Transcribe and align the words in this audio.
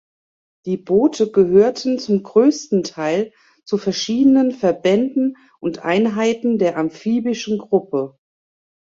Die 0.65 0.77
Boote 0.77 1.29
gehörten 1.29 1.99
zum 1.99 2.23
größten 2.23 2.81
Teil 2.81 3.31
zu 3.65 3.77
verschiedenen 3.77 4.51
Verbänden 4.51 5.37
und 5.59 5.85
Einheiten 5.85 6.57
der 6.57 6.75
Amphibischen 6.77 7.59
Gruppe. 7.59 8.17